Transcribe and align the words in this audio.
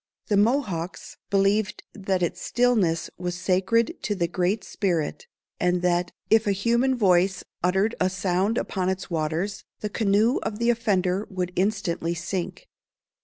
The 0.29 0.35
Mohawks 0.37 1.17
believed 1.29 1.83
that 1.93 2.23
its 2.23 2.41
stillness 2.41 3.11
was 3.19 3.35
sacred 3.37 4.01
to 4.01 4.15
the 4.15 4.27
Great 4.27 4.63
Spirit, 4.63 5.27
and 5.59 5.83
that, 5.83 6.11
if 6.31 6.47
a 6.47 6.53
human 6.53 6.95
voice 6.95 7.43
uttered 7.61 7.93
a 7.99 8.09
sound 8.09 8.57
upon 8.57 8.89
its 8.89 9.11
waters, 9.11 9.63
the 9.81 9.89
canoe 9.89 10.39
of 10.41 10.57
the 10.57 10.71
offender 10.71 11.27
would 11.29 11.53
instantly 11.55 12.15
sink. 12.15 12.67